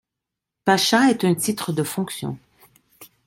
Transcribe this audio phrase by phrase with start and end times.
[0.65, 2.35] Pacha est un titre de fonction.